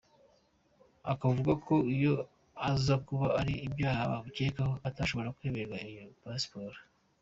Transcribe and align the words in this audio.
Akavuga 1.11 1.51
ko 1.65 1.75
iyo 1.95 2.13
aza 2.69 2.95
kuba 3.05 3.27
hari 3.37 3.53
ibyaha 3.67 4.01
bamukekaho 4.11 4.73
atashoboraga 4.87 5.35
kwemererwa 5.37 5.77
iyo 5.89 6.03
pasiporo. 6.21 6.77